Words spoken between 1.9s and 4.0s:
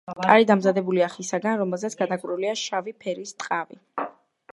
გადაკრულია შავი ფერის ტყავი.